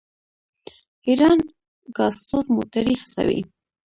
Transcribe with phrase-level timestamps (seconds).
[1.07, 1.39] ایران
[1.95, 3.41] ګازسوز موټرې هڅوي.